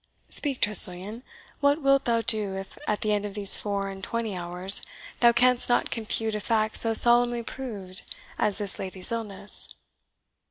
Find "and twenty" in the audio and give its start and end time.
3.87-4.35